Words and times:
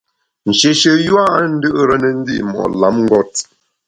Nshéshe 0.49 0.91
yua 1.05 1.23
a 1.37 1.41
ndù’re 1.51 1.95
ne 2.01 2.09
ndi’ 2.19 2.35
mo’ 2.49 2.61
lamngôt. 2.79 3.33